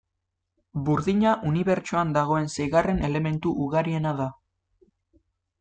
[0.87, 4.29] Burdina unibertsoan dagoen seigarren elementu ugariena da.